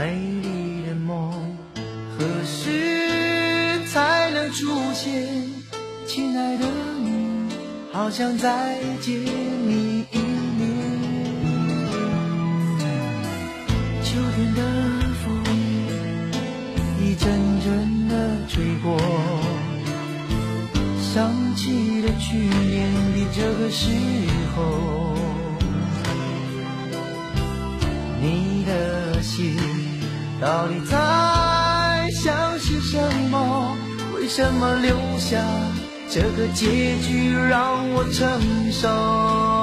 [0.00, 1.30] 美丽的梦
[2.16, 5.28] 何时才能出现？
[6.06, 6.64] 亲爱的
[7.04, 7.54] 你，
[7.92, 10.16] 好想再见你一
[10.56, 10.62] 面。
[14.02, 14.62] 秋天的
[15.22, 15.44] 风
[17.02, 17.28] 一阵
[17.60, 18.96] 阵的吹过，
[21.12, 23.90] 想起了去年的这个时
[24.56, 25.14] 候，
[28.22, 29.54] 你的心
[30.40, 32.98] 到底在想些什
[33.30, 33.76] 么？
[34.14, 35.42] 为什么留下
[36.08, 38.40] 这个结局让我承
[38.72, 39.59] 受？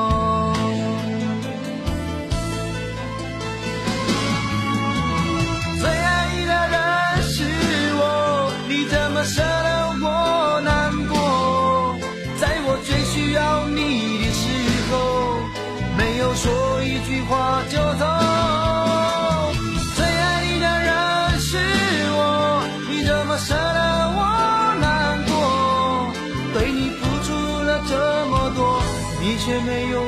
[26.53, 28.81] 对你付出了这么多，
[29.21, 30.01] 你却没有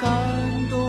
[0.00, 0.08] 感
[0.70, 0.85] 动。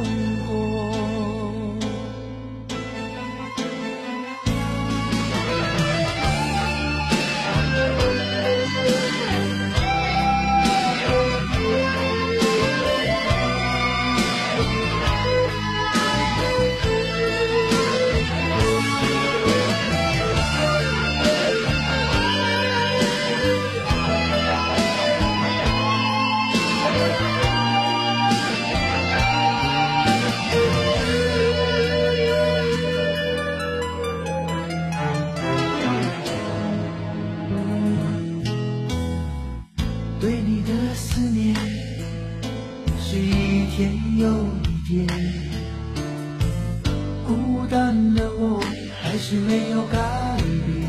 [47.28, 48.64] 孤单的我
[49.02, 49.98] 还是没有改
[50.66, 50.88] 变。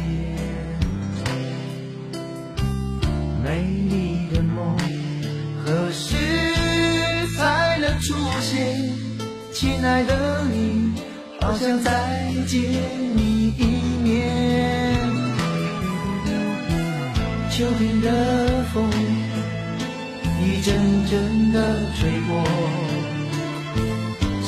[3.42, 4.76] 美丽的梦
[5.64, 6.16] 何时
[7.36, 8.78] 才能出现？
[9.52, 10.92] 亲爱的你，
[11.40, 12.60] 好想再见
[13.16, 13.64] 你一
[14.04, 14.06] 面。
[17.50, 18.88] 秋天的风
[20.40, 20.76] 一阵
[21.10, 21.56] 阵的
[21.98, 22.30] 吹过，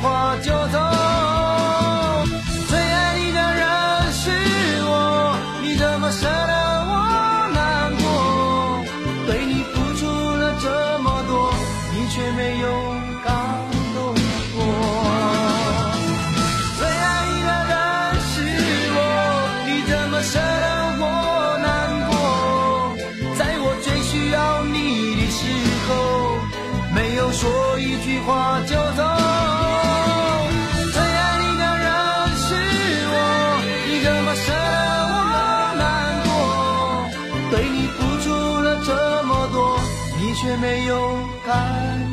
[0.00, 0.99] 话就走。
[40.50, 42.09] 却没有感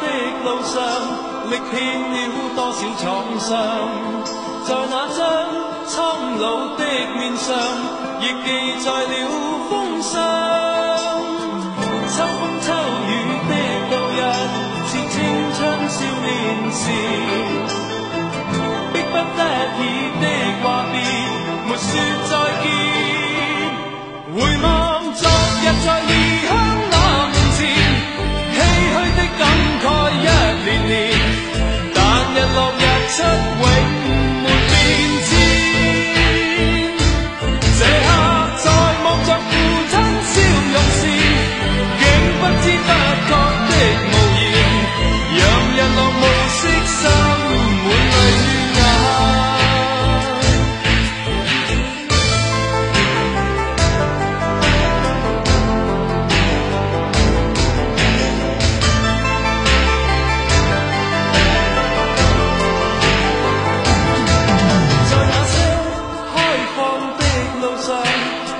[0.00, 0.04] 的
[0.44, 0.74] 路上，
[1.50, 1.74] 历遍
[2.10, 2.14] 了
[2.56, 3.02] 多少创
[3.38, 3.52] 伤，
[4.64, 5.20] 在那张
[5.86, 5.92] 苍
[6.38, 6.44] 老
[6.76, 6.82] 的
[7.16, 7.48] 面上，
[8.20, 8.46] 亦记
[8.84, 9.14] 载了
[9.68, 9.72] 风
[10.02, 10.12] 霜。
[12.06, 12.66] 秋风秋
[13.08, 13.10] 雨
[13.48, 13.52] 的
[13.90, 14.18] 度日，
[14.88, 15.14] 是青
[15.54, 15.58] 春
[15.88, 16.24] 少年
[16.72, 16.82] 时，
[33.16, 33.63] 出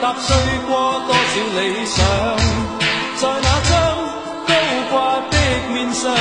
[0.05, 0.37] 踏碎
[0.69, 2.05] 过多少理想，
[3.17, 3.73] 在那张
[4.47, 4.53] 高
[4.91, 5.35] 挂的
[5.73, 6.15] 面上，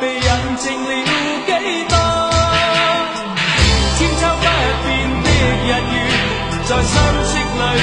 [0.00, 0.20] 被印
[0.62, 0.90] 证了
[1.44, 1.50] 几
[1.88, 1.94] 多？
[3.98, 4.46] 千秋不
[4.84, 4.86] 变
[5.24, 5.26] 的
[5.66, 5.94] 日月，
[6.66, 6.94] 在相
[7.26, 7.82] 识里